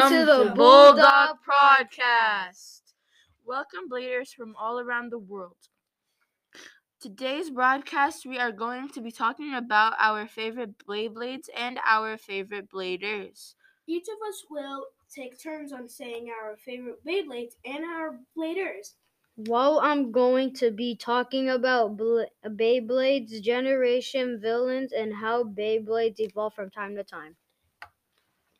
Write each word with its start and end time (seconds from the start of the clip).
to 0.00 0.24
the 0.24 0.52
Bulldog 0.56 1.36
Podcast. 1.48 2.80
Welcome, 3.46 3.88
Bladers 3.88 4.34
from 4.34 4.56
all 4.58 4.80
around 4.80 5.12
the 5.12 5.18
world. 5.18 5.54
Today's 7.00 7.50
broadcast, 7.50 8.26
we 8.26 8.36
are 8.38 8.50
going 8.50 8.88
to 8.88 9.00
be 9.00 9.12
talking 9.12 9.54
about 9.54 9.94
our 10.00 10.26
favorite 10.26 10.84
Blade 10.84 11.14
Blades 11.14 11.48
and 11.56 11.78
our 11.88 12.16
favorite 12.16 12.68
Bladers. 12.68 13.54
Each 13.86 14.08
of 14.08 14.16
us 14.28 14.44
will 14.50 14.86
take 15.14 15.40
turns 15.40 15.72
on 15.72 15.88
saying 15.88 16.32
our 16.42 16.56
favorite 16.56 17.04
blade 17.04 17.26
blades 17.26 17.54
and 17.64 17.84
our 17.84 18.18
Bladers. 18.36 18.94
Well, 19.38 19.80
I'm 19.80 20.12
going 20.12 20.52
to 20.56 20.70
be 20.70 20.94
talking 20.94 21.48
about 21.48 21.96
Bla- 21.96 22.26
Beyblade's 22.44 23.40
generation 23.40 24.38
villains 24.38 24.92
and 24.92 25.14
how 25.14 25.44
Beyblades 25.44 26.20
evolve 26.20 26.52
from 26.52 26.70
time 26.70 26.94
to 26.96 27.04
time. 27.04 27.38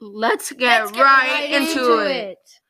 Let's 0.00 0.52
get, 0.52 0.80
Let's 0.80 0.92
get 0.92 1.10
right, 1.10 1.26
right 1.26 1.50
into, 1.50 1.98
it. 2.06 2.60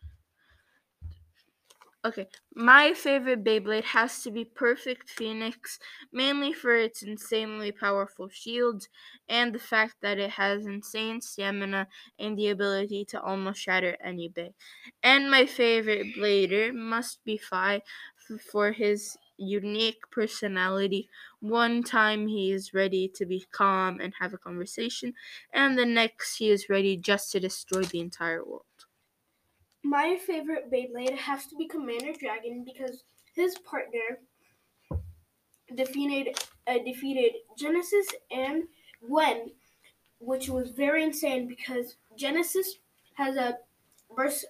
Okay, 2.04 2.28
my 2.54 2.92
favorite 2.94 3.42
Beyblade 3.44 3.84
has 3.84 4.22
to 4.22 4.30
be 4.30 4.44
Perfect 4.44 5.10
Phoenix, 5.10 5.78
mainly 6.12 6.52
for 6.52 6.74
its 6.76 7.02
insanely 7.02 7.70
powerful 7.72 8.28
shields 8.28 8.88
and 9.28 9.52
the 9.54 9.58
fact 9.58 9.96
that 10.00 10.16
it 10.18 10.30
has 10.30 10.64
insane 10.64 11.20
stamina 11.20 11.88
and 12.18 12.38
the 12.38 12.48
ability 12.48 13.04
to 13.06 13.20
almost 13.20 13.60
shatter 13.60 13.96
any 14.00 14.28
bay. 14.28 14.54
And 15.02 15.28
my 15.30 15.44
favorite 15.46 16.14
Blader 16.16 16.72
must 16.72 17.24
be 17.24 17.36
Phi 17.36 17.82
for 18.50 18.72
his 18.72 19.16
unique 19.36 20.08
personality. 20.10 21.08
One 21.40 21.82
time 21.82 22.28
he 22.28 22.52
is 22.52 22.72
ready 22.74 23.08
to 23.16 23.26
be 23.26 23.44
calm 23.50 24.00
and 24.00 24.14
have 24.20 24.32
a 24.32 24.38
conversation, 24.38 25.14
and 25.52 25.76
the 25.76 25.86
next 25.86 26.36
he 26.38 26.48
is 26.50 26.68
ready 26.68 26.96
just 26.96 27.32
to 27.32 27.40
destroy 27.40 27.82
the 27.82 27.98
entire 28.00 28.44
world. 28.44 28.66
My 29.84 30.18
favorite 30.26 30.70
Beyblade 30.70 31.16
has 31.16 31.46
to 31.46 31.56
be 31.56 31.66
Commander 31.68 32.12
Dragon 32.18 32.64
because 32.64 33.04
his 33.34 33.58
partner 33.58 34.18
defeated 35.74 36.36
uh, 36.66 36.78
defeated 36.84 37.32
Genesis 37.56 38.06
and 38.30 38.64
Gwen, 39.06 39.50
which 40.20 40.48
was 40.48 40.70
very 40.70 41.04
insane 41.04 41.46
because 41.46 41.96
Genesis 42.16 42.78
has 43.14 43.36
a 43.36 43.58
burst 44.14 44.46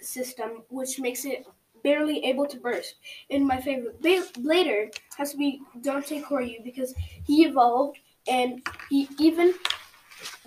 system 0.00 0.62
which 0.68 0.98
makes 0.98 1.24
it 1.24 1.46
barely 1.82 2.24
able 2.24 2.46
to 2.46 2.58
burst. 2.58 2.96
And 3.30 3.46
my 3.46 3.60
favorite 3.60 4.00
Blader 4.02 4.94
has 5.16 5.32
to 5.32 5.36
be 5.36 5.60
Dante 5.82 6.22
Koryu 6.22 6.64
because 6.64 6.94
he 7.26 7.44
evolved 7.44 7.98
and 8.26 8.66
he 8.88 9.08
even 9.18 9.54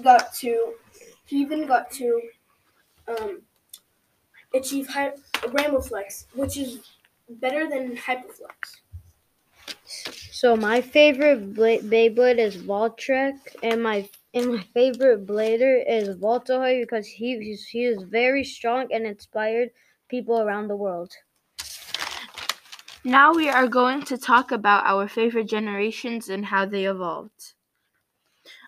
got 0.04 0.34
to 0.36 0.74
he 1.26 1.38
even 1.38 1.68
got 1.68 1.92
to 1.92 2.22
um, 3.08 3.42
achieve 4.58 4.88
hy- 4.88 5.14
Rainbow 5.50 5.82
Flex, 5.82 6.28
which 6.34 6.58
is 6.58 6.86
better 7.30 7.68
than 7.70 7.96
Hyperflex. 7.98 8.82
So 10.32 10.56
my 10.56 10.80
favorite 10.80 11.54
Bla- 11.54 11.80
Beyblade 11.80 12.38
is 12.40 12.56
Valtryek, 12.64 13.58
and 13.62 13.84
my 13.84 14.10
and 14.34 14.54
my 14.54 14.62
favorite 14.62 15.26
Blader 15.26 15.84
is 15.86 16.16
Valt 16.18 16.50
Aoi 16.50 16.80
because 16.80 17.08
he 17.08 17.38
he's, 17.40 17.68
he 17.68 17.84
is 17.84 18.04
very 18.04 18.46
strong 18.46 18.88
and 18.94 19.06
inspired 19.06 19.72
people 20.08 20.40
around 20.40 20.70
the 20.70 20.78
world. 20.78 21.14
Now 23.04 23.34
we 23.34 23.50
are 23.50 23.68
going 23.68 24.04
to 24.04 24.20
talk 24.20 24.52
about 24.52 24.86
our 24.86 25.08
favorite 25.08 25.46
generations 25.50 26.30
and 26.30 26.46
how 26.46 26.68
they 26.68 26.86
evolved. 26.86 27.56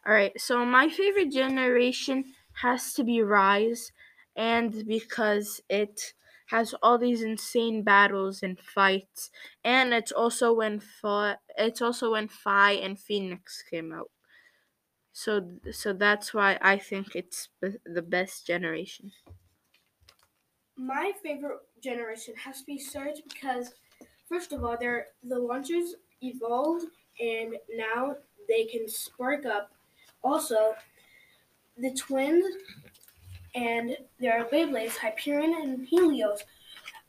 Alright, 0.05 0.39
so 0.41 0.65
my 0.65 0.89
favorite 0.89 1.31
generation 1.31 2.33
has 2.61 2.93
to 2.95 3.03
be 3.03 3.21
Rise, 3.21 3.91
and 4.39 4.87
because 4.87 5.61
it 5.69 6.15
has 6.47 6.73
all 6.81 6.97
these 6.97 7.21
insane 7.21 7.83
battles 7.83 8.41
and 8.43 8.59
fights, 8.59 9.31
and 9.63 9.93
it's 9.93 10.11
also 10.13 10.53
when 10.53 10.79
Phi, 10.79 11.37
it's 11.57 11.81
also 11.81 12.13
when 12.13 12.27
Phi 12.29 12.71
and 12.73 12.99
Phoenix 12.99 13.61
came 13.63 13.93
out. 13.93 14.11
So 15.11 15.59
so 15.71 15.93
that's 15.93 16.33
why 16.33 16.57
I 16.61 16.77
think 16.79 17.15
it's 17.15 17.49
the 17.61 18.01
best 18.01 18.47
generation. 18.47 19.11
My 20.77 21.11
favorite 21.21 21.61
generation 21.79 22.35
has 22.37 22.61
to 22.61 22.65
be 22.65 22.79
Surge 22.79 23.21
because, 23.23 23.75
first 24.25 24.51
of 24.53 24.63
all, 24.63 24.77
they're, 24.77 25.07
the 25.21 25.37
launchers 25.37 25.95
evolved 26.21 26.85
and 27.19 27.57
now 27.69 28.17
they 28.47 28.65
can 28.65 28.87
spark 28.87 29.45
up. 29.45 29.73
Also, 30.23 30.75
the 31.77 31.93
twins 31.93 32.45
and 33.55 33.97
their 34.19 34.45
Beyblades, 34.45 34.97
Hyperion 34.97 35.53
and 35.53 35.87
Helios, 35.87 36.43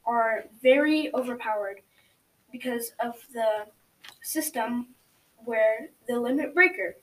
are 0.06 0.44
very 0.62 1.14
overpowered 1.14 1.82
because 2.52 2.92
of 3.00 3.14
the 3.32 3.66
system 4.22 4.94
where 5.44 5.90
the 6.08 6.18
limit 6.20 6.54
breaker. 6.54 6.96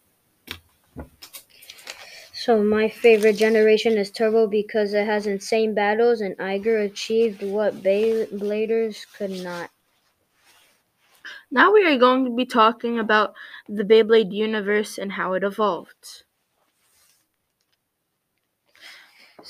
So 2.34 2.64
my 2.64 2.88
favorite 2.88 3.36
generation 3.36 3.98
is 3.98 4.10
Turbo 4.12 4.48
because 4.48 4.94
it 4.94 5.06
has 5.06 5.28
insane 5.28 5.74
battles 5.74 6.22
and 6.22 6.38
Aiger 6.38 6.82
achieved 6.86 7.44
what 7.44 7.84
Beybladers 7.84 9.06
could 9.12 9.32
not. 9.44 9.72
Now 11.52 11.74
we 11.74 11.86
are 11.86 11.98
going 11.98 12.24
to 12.24 12.32
be 12.32 12.46
talking 12.46 12.98
about 12.98 13.36
the 13.68 13.84
Beyblade 13.84 14.32
universe 14.32 14.98
and 14.98 15.12
how 15.12 15.34
it 15.34 15.44
evolved. 15.44 16.24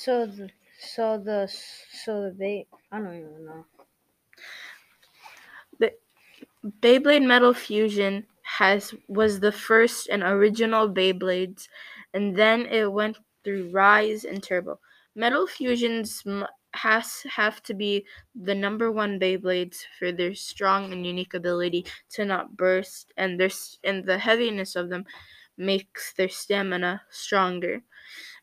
So 0.01 0.25
the 0.25 0.49
so 0.79 1.17
the 1.17 1.45
so 1.49 2.21
the 2.23 2.31
Bey 2.31 2.67
I 2.89 2.99
don't 2.99 3.17
even 3.19 3.45
know. 3.45 3.65
The 5.79 5.93
Beyblade 6.65 7.25
Metal 7.25 7.53
Fusion 7.53 8.27
has 8.43 8.95
was 9.07 9.39
the 9.41 9.51
first 9.53 10.09
and 10.09 10.23
original 10.23 10.89
Beyblades, 10.89 11.69
and 12.13 12.35
then 12.37 12.65
it 12.67 12.91
went 12.93 13.19
through 13.43 13.71
Rise 13.71 14.25
and 14.25 14.43
Turbo. 14.43 14.79
Metal 15.15 15.47
Fusions 15.47 16.23
has 16.75 17.23
have 17.23 17.63
to 17.63 17.73
be 17.73 18.05
the 18.35 18.55
number 18.55 18.91
one 18.91 19.19
Beyblades 19.19 19.85
for 19.99 20.11
their 20.11 20.35
strong 20.35 20.93
and 20.93 21.05
unique 21.05 21.33
ability 21.35 21.85
to 22.11 22.25
not 22.25 22.57
burst, 22.57 23.13
and 23.17 23.39
their 23.39 23.51
and 23.83 24.05
the 24.05 24.19
heaviness 24.19 24.75
of 24.75 24.89
them 24.89 25.05
makes 25.57 26.13
their 26.13 26.29
stamina 26.29 27.03
stronger. 27.11 27.83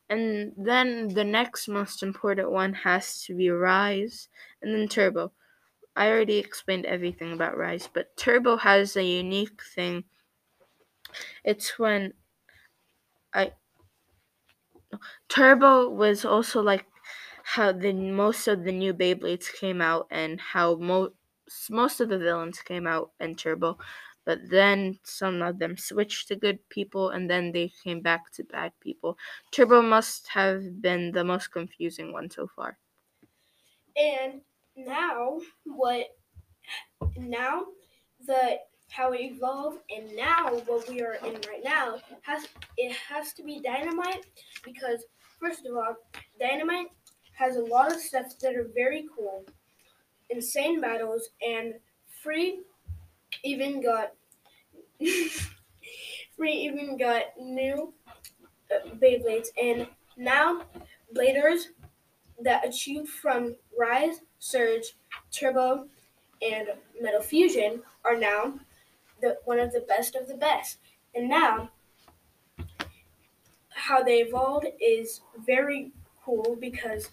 And 0.08 0.54
then 0.56 1.08
the 1.08 1.24
next 1.24 1.68
most 1.68 2.02
important 2.02 2.50
one 2.50 2.72
has 2.72 3.22
to 3.24 3.34
be 3.36 3.50
Rise, 3.50 4.28
and 4.62 4.74
then 4.74 4.88
Turbo. 4.88 5.32
I 5.96 6.08
already 6.10 6.38
explained 6.38 6.86
everything 6.86 7.32
about 7.32 7.56
Rise, 7.58 7.88
but 7.92 8.16
Turbo 8.16 8.58
has 8.58 8.96
a 8.96 9.04
unique 9.04 9.62
thing. 9.62 10.04
It's 11.44 11.78
when 11.78 12.14
I 13.34 13.52
Turbo 15.28 15.88
was 15.90 16.24
also 16.24 16.62
like 16.62 16.86
how 17.44 17.72
the 17.72 17.92
most 17.92 18.48
of 18.48 18.64
the 18.64 18.72
new 18.72 18.94
Beyblades 18.94 19.52
came 19.52 19.80
out 19.80 20.06
and 20.10 20.40
how 20.40 20.76
most 20.76 21.14
most 21.70 22.00
of 22.00 22.08
the 22.08 22.18
villains 22.18 22.60
came 22.62 22.86
out 22.86 23.12
in 23.20 23.36
Turbo, 23.36 23.78
but 24.24 24.38
then 24.50 24.98
some 25.04 25.42
of 25.42 25.58
them 25.58 25.76
switched 25.76 26.28
to 26.28 26.36
good 26.36 26.68
people 26.68 27.10
and 27.10 27.30
then 27.30 27.52
they 27.52 27.68
came 27.68 28.00
back 28.00 28.32
to 28.32 28.44
bad 28.44 28.72
people. 28.80 29.18
Turbo 29.52 29.82
must 29.82 30.28
have 30.28 30.80
been 30.82 31.12
the 31.12 31.24
most 31.24 31.48
confusing 31.52 32.12
one 32.12 32.30
so 32.30 32.46
far. 32.46 32.78
And 33.96 34.42
now 34.76 35.40
what 35.64 36.16
now 37.16 37.66
the 38.26 38.58
how 38.90 39.12
it 39.12 39.20
evolved 39.20 39.80
and 39.90 40.14
now 40.14 40.56
what 40.66 40.88
we 40.88 41.00
are 41.02 41.14
in 41.14 41.34
right 41.48 41.62
now 41.64 42.00
has 42.22 42.46
it 42.76 42.92
has 42.92 43.32
to 43.32 43.42
be 43.42 43.60
dynamite 43.60 44.24
because 44.64 45.04
first 45.38 45.66
of 45.66 45.74
all 45.76 45.96
dynamite 46.38 46.88
has 47.32 47.56
a 47.56 47.60
lot 47.64 47.92
of 47.92 48.00
stuff 48.00 48.38
that 48.40 48.54
are 48.54 48.68
very 48.74 49.08
cool 49.14 49.44
insane 50.30 50.80
battles 50.80 51.30
and 51.46 51.74
free 52.22 52.62
even 53.42 53.82
got 53.82 54.12
free 56.36 56.52
even 56.52 56.96
got 56.96 57.22
new 57.40 57.92
uh, 58.70 58.88
Beyblades 58.96 59.48
and 59.60 59.86
now 60.16 60.62
bladers 61.14 61.66
that 62.40 62.66
achieved 62.66 63.08
from 63.08 63.56
rise 63.78 64.20
surge 64.38 64.96
turbo 65.30 65.86
and 66.42 66.68
Metal 67.00 67.22
Fusion 67.22 67.82
are 68.04 68.16
now 68.16 68.54
the 69.20 69.38
one 69.44 69.58
of 69.58 69.72
the 69.72 69.80
best 69.80 70.14
of 70.14 70.28
the 70.28 70.34
best. 70.34 70.78
And 71.14 71.28
now, 71.28 71.70
how 73.70 74.02
they 74.02 74.18
evolved 74.18 74.66
is 74.80 75.20
very 75.46 75.92
cool 76.24 76.56
because 76.60 77.10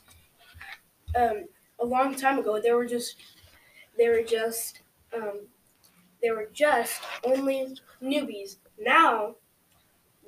um, 1.16 1.46
a 1.80 1.86
long 1.86 2.16
time 2.16 2.40
ago 2.40 2.60
they 2.62 2.72
were 2.72 2.86
just 2.86 3.16
they 3.98 4.10
were 4.10 4.24
just 4.24 4.82
um, 5.16 5.48
they 6.22 6.32
were 6.32 6.50
just 6.54 7.02
only 7.24 7.78
newbies. 8.02 8.58
Now 8.80 9.36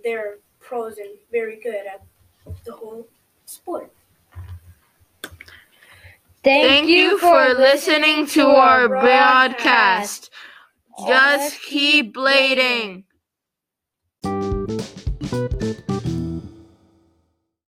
they're 0.03 0.37
pros 0.59 0.97
and 0.97 1.17
very 1.31 1.59
good 1.59 1.85
at 1.85 2.01
the 2.65 2.71
whole 2.71 3.07
sport. 3.45 3.91
Thank 6.43 6.89
you 6.89 7.17
for 7.19 7.53
listening 7.53 8.27
to 8.27 8.47
our 8.47 8.89
broadcast. 8.89 10.29
Just 11.07 11.61
keep 11.61 12.13
blading. 12.13 13.05